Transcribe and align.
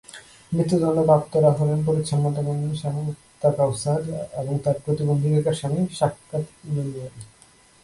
মৃত্যুদণ্ডপ্রাপ্তরা 0.51 1.49
হলেন 1.59 1.79
পরিচ্ছন্নতাকর্মী 1.87 2.69
শাগুফতা 2.81 3.49
কাওসার 3.57 3.99
এবং 4.41 4.53
তাঁর 4.63 4.77
প্রতিবন্ধী 4.85 5.27
বেকার 5.33 5.55
স্বামী 5.59 5.81
শাফকাত 5.99 6.43
ইমানুয়েল। 6.69 7.15